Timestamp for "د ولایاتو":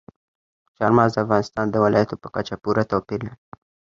1.69-2.15